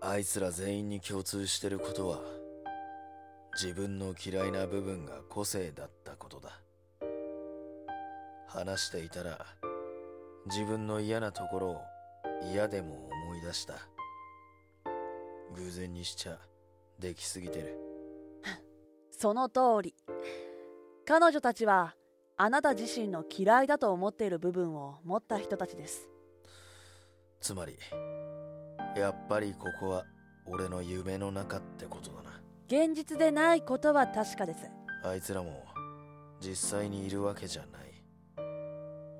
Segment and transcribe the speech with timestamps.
[0.00, 2.20] あいつら全員に共通してることは
[3.60, 6.60] 自分の嫌いな部分が個性だったことだ。
[8.46, 9.44] 話していたら
[10.46, 11.80] 自分の嫌なところを
[12.52, 13.74] 嫌でも思い出した。
[15.56, 16.38] 偶然にしちゃ
[17.00, 17.76] できすぎてる。
[19.10, 19.94] その通り。
[21.04, 21.96] 彼女たちは
[22.36, 26.08] あなた自身の嫌いだと思っている部分を持った人たちです。
[27.40, 27.76] つまり
[28.98, 30.04] やっぱりここは
[30.46, 32.40] 俺の夢の中ってことだな。
[32.66, 34.68] 現実でないことは確かです。
[35.04, 35.64] あいつらも
[36.40, 37.94] 実際にいるわけじゃない。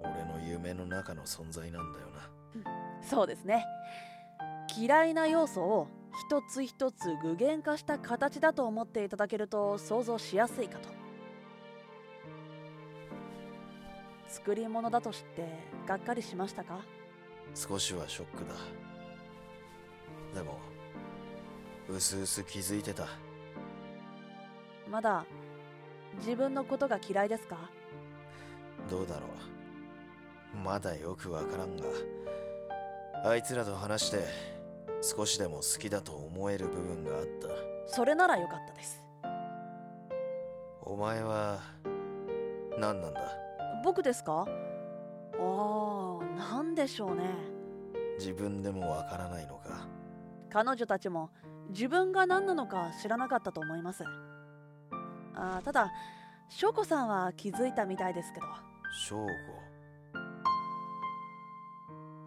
[0.01, 2.31] 俺の夢の中の存在なんだよな。
[3.03, 3.65] そうですね。
[4.77, 5.89] 嫌いな要素を
[6.31, 10.89] 一つ一つ具現化した形だと思っていただけると想像しやすいかと。
[14.29, 15.49] 作り物だと知って
[15.87, 16.81] がっかりしましたか？
[17.55, 18.55] 少しはショックだ
[20.35, 20.59] でも
[21.89, 23.07] うすうす気づいてた。
[24.91, 25.25] まだ
[26.19, 27.57] 自分のことが嫌いですか？
[28.91, 29.27] どうだろ
[30.55, 30.57] う。
[30.57, 31.85] まだよくわからんが
[33.25, 34.25] あいつらと話して
[35.03, 37.49] 少しでも好きだと思える部分があった。
[37.87, 39.03] それならよかったです。
[40.83, 41.61] お前は
[42.79, 43.21] 何なんだ？
[43.85, 44.47] 僕ですか？
[45.39, 47.25] ああ何でしょうね。
[48.19, 49.87] 自分でもわからないのか？
[50.51, 51.31] 彼女たちも
[51.71, 54.05] 自分が何なのか知らなかったと思います。
[55.35, 55.93] あただ
[56.49, 58.47] 翔子さんは気づいたみたいですけど。
[59.07, 59.27] 翔吾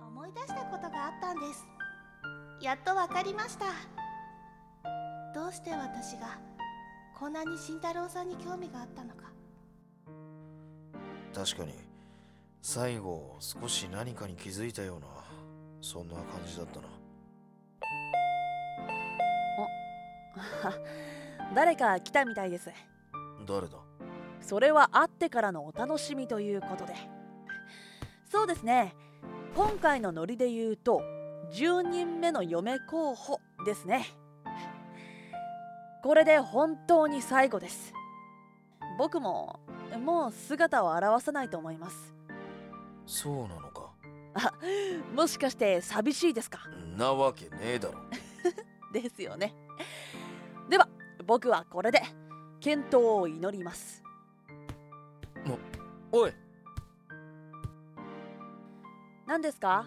[0.07, 1.67] 思い出したことがあったんです。
[2.61, 3.65] やっとわかりました。
[5.33, 6.39] どうして私が
[7.17, 9.31] こんなに慎太郎さんに興味があったのか。
[11.33, 11.73] 確かに
[12.61, 15.07] 最後少し何かに気づいたような
[15.81, 16.87] そんな感じだったな
[21.55, 22.69] 誰か来たみたいです。
[23.47, 23.77] 誰だ？
[24.41, 26.95] それは会ってからのお楽しみということで。
[28.29, 28.95] そうですね。
[29.55, 31.01] 今回のノリで言うと
[31.51, 34.05] 10人目の嫁候補ですね。
[36.03, 37.93] これで本当に最後です。
[38.97, 39.59] 僕も
[40.03, 42.13] もう姿を現さないと思います。
[43.05, 43.91] そうなのか？
[45.13, 46.59] もしかして寂しいですか？
[46.97, 47.99] なわけねえだろ。
[48.93, 49.53] ですよね
[50.71, 50.87] では
[51.27, 52.01] 僕はこれで
[52.61, 54.01] 健闘を祈ります。
[56.13, 56.31] おい。
[59.27, 59.85] 何ですか？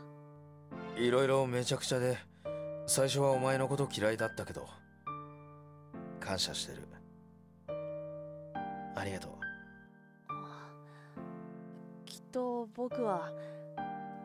[0.99, 2.19] いろいろめちゃくちゃで
[2.87, 4.69] 最初はお前のこと嫌いだったけど
[6.21, 6.83] 感謝してる。
[8.95, 9.33] ありがとう。
[12.05, 13.33] きっと僕は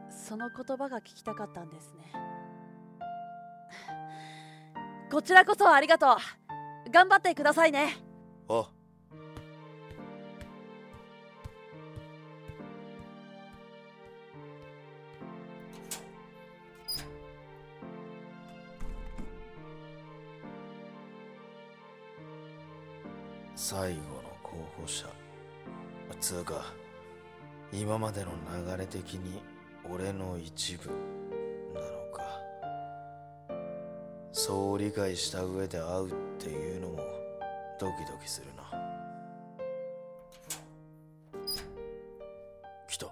[0.09, 2.11] その言葉が聞きたかったんですね。
[5.09, 6.17] こちらこそありがとう
[6.91, 7.97] 頑張ってくださいね。
[8.47, 8.67] あ。
[23.55, 24.01] 最後の
[24.41, 25.07] 候補者。
[26.19, 26.73] つうか
[27.71, 28.31] 今までの
[28.67, 29.41] 流れ的に
[29.89, 30.89] 俺の一部。
[34.31, 36.97] そう理解した上で会うっていうのも
[37.79, 38.63] ドキドキするな。
[42.87, 43.07] 来た。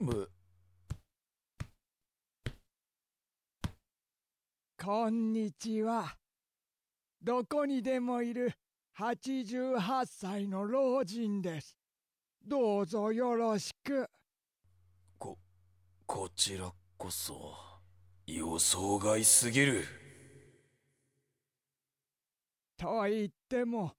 [0.00, 0.30] む。
[4.82, 6.16] こんにちは。
[7.22, 8.52] どこにでもいる。
[9.00, 11.74] 88歳の老人です。
[12.46, 14.06] どうぞよろしく。
[15.18, 15.38] こ
[16.04, 17.54] こちらこそ
[18.26, 19.84] 予想外すぎる
[22.76, 23.92] と言っても、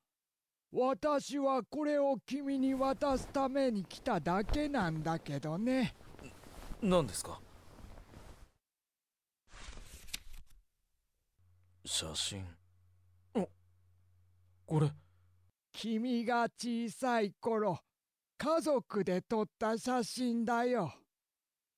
[0.72, 5.96] 私はこれを君に渡すために来ただけなんだけどね。
[6.80, 7.42] 何ですか？
[11.84, 12.61] 写真あ
[14.72, 14.90] これ。
[15.74, 17.78] 君が小さい頃、
[18.38, 20.94] 家族で撮った写真だよ。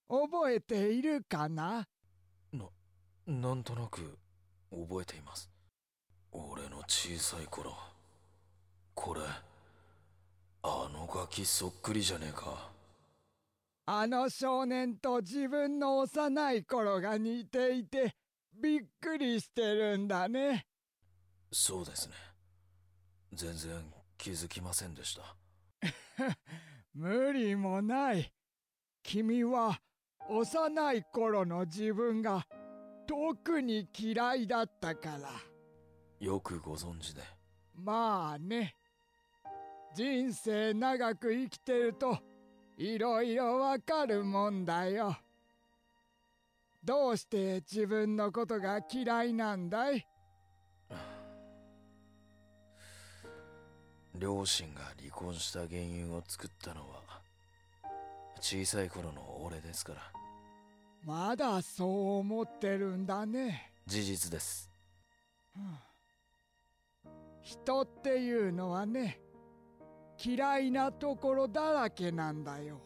[0.07, 1.87] 覚えているかな？
[2.51, 2.65] な
[3.25, 4.19] なんとなく
[4.69, 5.49] 覚えています。
[6.31, 7.75] 俺の小さい頃。
[8.93, 9.21] これ
[10.61, 12.69] あのガキそっくりじゃねえか。
[13.87, 18.13] あの少年と自分の幼い頃が似ていて
[18.53, 20.67] びっくりしてるんだね。
[21.51, 22.32] そうですね
[23.35, 25.35] 全然気づきませんでした。
[26.93, 28.31] 無理もない。
[29.01, 29.79] 君は
[30.29, 32.47] 幼い頃の自分が
[33.07, 35.29] 特に嫌いだったから。
[36.19, 37.21] よくご存知で
[37.73, 38.75] まあね。
[39.95, 42.17] 人生長く生きてると
[42.77, 45.15] いろいろわかるもんだよ。
[46.83, 50.07] どうして自分のことが嫌いなんだい？
[54.23, 57.19] 両親が離婚した原因を作ったのは
[58.39, 59.99] 小さい頃の俺ですから。
[61.05, 63.73] まだそう思ってるんだね。
[63.85, 64.71] 事実です。
[67.41, 69.19] 人っていうのはね
[70.23, 72.79] 嫌いなところだらけなんだよ。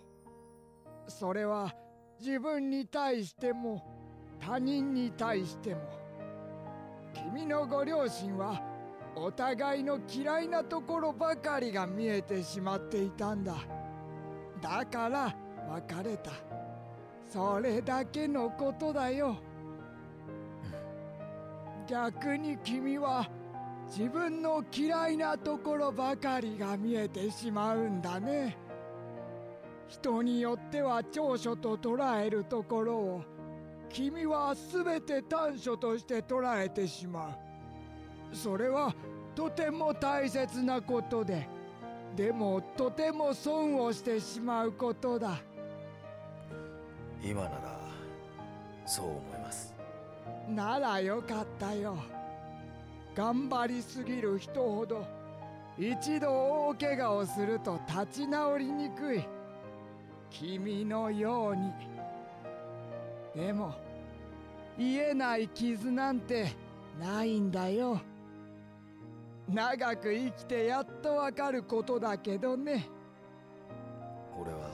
[1.07, 1.71] それは
[2.19, 3.83] 自分に対しても
[4.39, 5.81] 他人に対しても
[7.13, 8.76] 君のご両親は
[9.19, 13.55] お互いの嫌いなところばかりが見えてしまっていたんだ。
[14.61, 15.35] だから
[15.69, 16.31] 別れた。
[17.27, 19.37] それだけのことだよ。
[21.87, 23.27] 逆に君は
[23.87, 28.55] 自分の嫌いなところばかりが見えてしまうんだね。
[29.87, 33.23] 人によっては長所と捉えるところを
[33.89, 37.46] 君は全て短所として捉えてしまう。
[38.33, 38.93] それは
[39.35, 41.47] とても大切なことで
[42.15, 45.39] でもとても損をしてしまうことだ。
[47.21, 47.79] 今なら
[48.85, 49.73] そう思います。
[50.49, 51.97] ならよかったよ。
[53.15, 55.05] 頑張りすぎる人ほど
[55.77, 56.31] 一度
[56.69, 59.23] 大怪我をすると立ち直りにくい。
[60.29, 61.71] 君のように。
[63.35, 63.75] でも
[64.77, 66.51] 癒えない傷なんて
[66.99, 68.01] ないんだよ
[69.47, 72.89] 長く生きてやっとわかることだけどね。
[74.39, 74.71] 俺は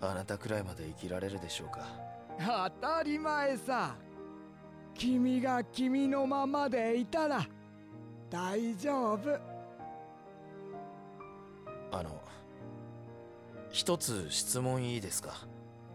[0.00, 1.80] あなたくらいまで生きられるでしょうか。
[2.80, 3.96] 当たり前さ。
[4.94, 7.46] 君が君のままでいたら
[8.28, 9.38] 大丈夫。
[11.92, 12.20] あの
[13.70, 15.34] 一つ質問いいですか？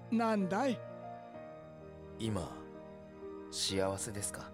[0.10, 0.80] なんだい？
[2.18, 2.50] 今
[3.52, 4.50] 幸せですか？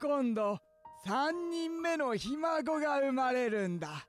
[0.00, 0.58] 今度
[1.06, 4.06] 3人目のひ孫が生まれるんだ。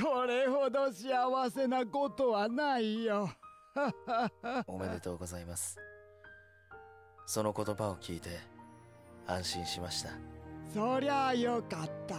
[0.00, 3.30] これほど幸せなことはないよ。
[4.66, 5.78] おめでとうございます。
[7.26, 8.30] その言葉を聞いて
[9.26, 10.10] 安心しました。
[10.72, 12.16] そりゃあよかった。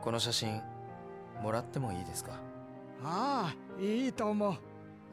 [0.00, 0.62] この写真
[1.42, 2.32] もらってもいいですか？
[3.02, 4.56] ああいいとも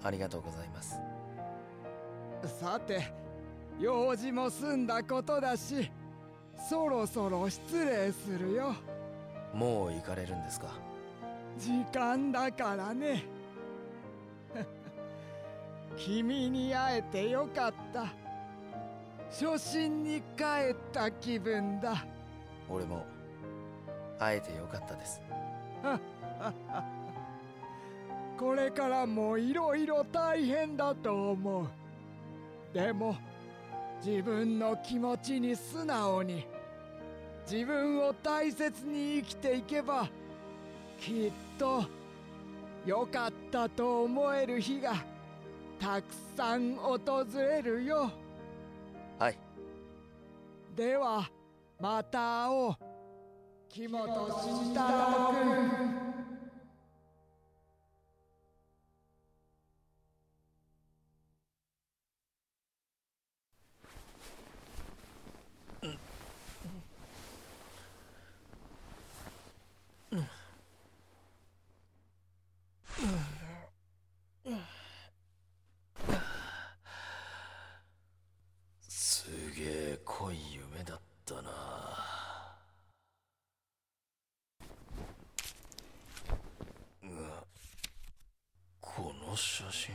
[0.04, 1.00] ありがとうございます。
[2.60, 3.12] さて
[3.80, 5.92] 用事も済んだことだし
[6.58, 8.74] そろそろ失礼するよ。
[9.54, 10.68] もう行かれるんですか？
[11.58, 13.24] 時間だからね。
[15.98, 18.06] 君に会えてよかった。
[19.30, 22.06] 初心に帰った気分だ。
[22.70, 23.06] 俺も
[24.20, 25.22] 会えてよかったです。
[28.38, 31.68] これからもいろいろ大変だと思う。
[32.74, 33.16] でも
[34.06, 36.46] 自分の気持ちに素直に
[37.50, 40.08] 自分を大切に生きていけば
[41.00, 41.84] きっと
[42.86, 44.94] よかったと思える日が
[45.80, 47.00] たくさん訪
[47.36, 48.12] れるよ。
[49.20, 49.38] はい。
[50.76, 51.30] では
[51.80, 52.76] また会おう。
[53.70, 56.07] 木本慎太郎君
[89.38, 89.94] 写真。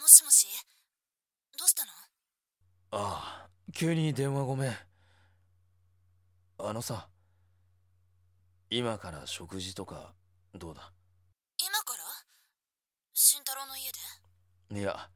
[0.00, 0.46] もしもし？
[1.58, 1.90] どうしたの？
[2.92, 4.72] ああ急に電話ごめん。
[6.58, 7.08] あのさ
[8.70, 10.14] 今から食事とか
[10.54, 10.92] どうだ？
[11.58, 12.04] 今から？
[13.12, 13.90] 慎太郎の家
[14.70, 14.80] で？
[14.80, 15.10] いや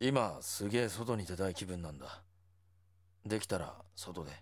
[0.00, 2.22] 今すげえ外に出たい気分なんだ。
[3.24, 4.32] できたら外で。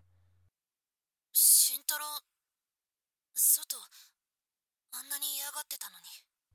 [1.32, 2.04] 慎太郎
[5.60, 6.10] ってたのに。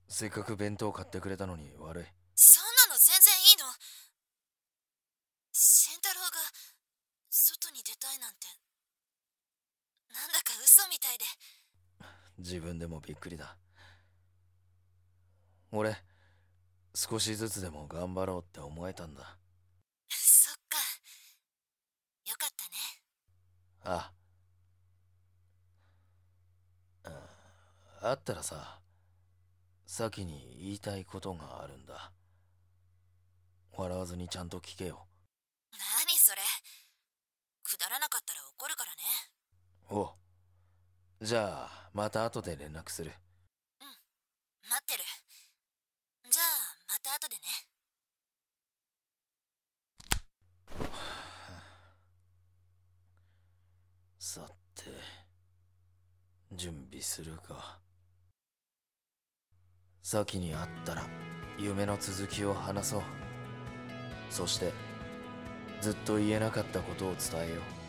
[0.10, 2.06] せっかく弁当買ってくれたのに悪い。
[2.36, 3.72] そんなの全然いいの。
[5.54, 6.28] 慎太郎が
[7.30, 8.48] 外に出たいなんて
[10.12, 11.24] なんだか嘘みたいで
[12.38, 13.58] 自分でもびっくりだ。
[15.72, 15.96] 俺
[16.94, 19.38] 少しずつでも頑張ろうって思えたんだ。
[20.10, 20.78] そっか。
[22.30, 22.50] よかっ
[23.84, 23.98] たね。
[23.98, 24.12] あ。
[28.02, 28.80] ああったらさ
[29.86, 32.12] 先に言いたいことがあるんだ。
[33.78, 35.08] 笑わずにちゃんと聞けよ。
[35.72, 36.42] 何それ。
[37.64, 39.02] くだらなかったら怒るからね。
[39.90, 41.26] おう。
[41.26, 43.12] じゃあまた後で連絡する。
[44.70, 45.04] 待ってる。
[46.30, 46.46] じゃあ
[46.90, 47.42] また後でね。
[54.20, 54.42] さ
[54.76, 54.84] て
[56.52, 57.80] 準備するか。
[60.04, 61.04] 先に会ったら
[61.58, 63.04] 夢の続きを話そう。
[64.30, 64.74] そして
[65.80, 67.85] ずっと言えなかったことを伝えよう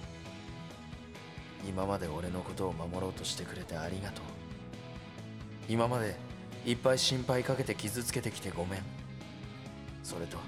[1.68, 4.24] 今まで俺のことを守ろうとしてくれてありがとう。
[5.68, 6.16] 今まで
[6.64, 8.82] いっぱい心配かけて傷つけてきてごめん。
[10.02, 10.38] それと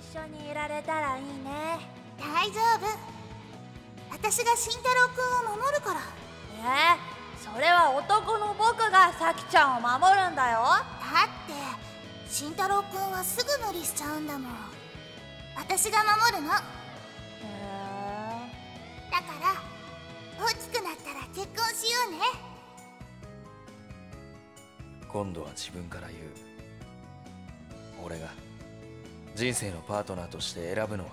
[0.00, 1.78] 一緒にいられたらいいね。
[2.18, 2.86] 大丈夫。
[4.10, 6.00] 私が慎太郎くんを守るから。
[6.58, 6.96] え？
[7.36, 10.62] ー、それは男の僕がさきちゃんを守るんだよ。
[10.62, 11.52] だって
[12.28, 14.52] 慎太郎くんはすぐ無理しちゃうんだもん。
[15.56, 16.48] 私が守るの。
[16.48, 16.54] だ
[19.22, 19.65] かへら
[20.38, 22.18] 大きくなったら結婚しようね。
[25.08, 26.20] 今度は自分から言う。
[28.04, 28.28] 俺が
[29.34, 31.10] 人生のパートナーとして選ぶのは。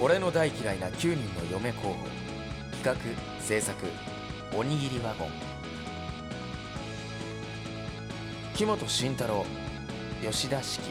[0.00, 1.96] 俺の大嫌いな9人の嫁候補。
[2.82, 2.96] 企画
[3.40, 3.86] 制作
[4.56, 5.61] おにぎりワゴン。
[8.54, 9.46] 木本慎太郎
[10.20, 10.82] 吉田式。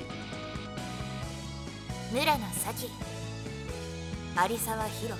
[2.12, 5.18] 村野咲有沢博。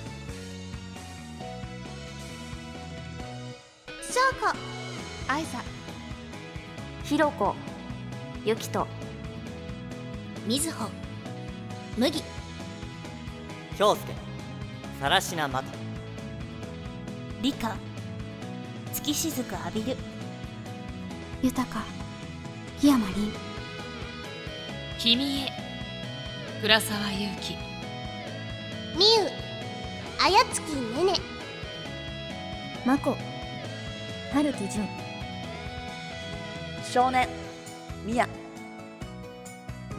[4.02, 4.56] 翔子
[5.28, 5.62] 愛さ
[7.04, 7.54] ひろこ
[8.44, 8.88] ゆきと。
[10.44, 10.90] みずほ
[11.96, 12.24] 麦
[13.78, 14.12] 京介
[15.00, 15.68] さらしなまと
[17.40, 17.76] 理科
[18.92, 19.96] 月しずく浴びる
[21.40, 22.01] 豊か
[22.82, 23.32] 檜山凛。
[24.98, 25.52] 君へ
[26.60, 27.56] 倉沢祐希
[28.98, 29.22] みゆ
[30.20, 31.12] あやつきねね
[32.84, 33.16] まこ
[34.32, 34.84] 春樹純
[36.92, 37.28] 少年
[38.04, 38.28] みや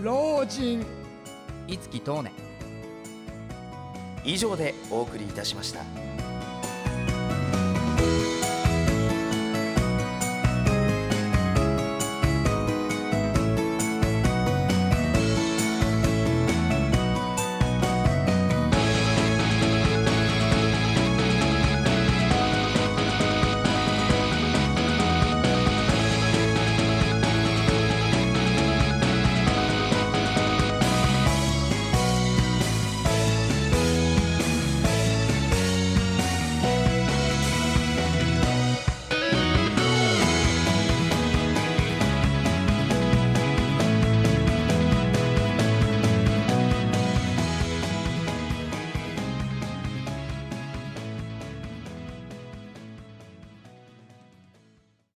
[0.02, 0.86] 老人。
[1.70, 2.34] いつきとうね。
[4.25, 5.86] 以上でお送りいたしました